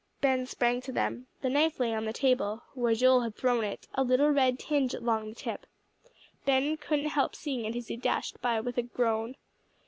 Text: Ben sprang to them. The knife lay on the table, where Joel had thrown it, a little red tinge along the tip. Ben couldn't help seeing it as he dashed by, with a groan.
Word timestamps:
Ben 0.19 0.47
sprang 0.47 0.81
to 0.81 0.91
them. 0.91 1.27
The 1.43 1.49
knife 1.51 1.79
lay 1.79 1.93
on 1.93 2.05
the 2.05 2.11
table, 2.11 2.63
where 2.73 2.95
Joel 2.95 3.21
had 3.21 3.35
thrown 3.35 3.63
it, 3.63 3.87
a 3.93 4.03
little 4.03 4.31
red 4.31 4.57
tinge 4.57 4.95
along 4.95 5.29
the 5.29 5.35
tip. 5.35 5.67
Ben 6.43 6.75
couldn't 6.75 7.09
help 7.09 7.35
seeing 7.35 7.65
it 7.65 7.75
as 7.75 7.87
he 7.87 7.97
dashed 7.97 8.41
by, 8.41 8.59
with 8.61 8.79
a 8.79 8.81
groan. 8.81 9.35